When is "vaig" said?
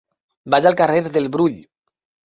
0.55-0.69